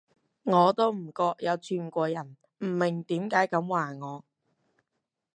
[0.45, 4.23] 我都唔覺有串過人，唔明點解噉話我